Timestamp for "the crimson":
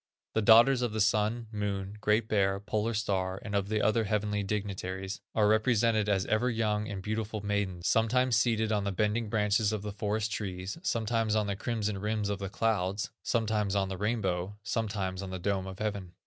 11.45-11.99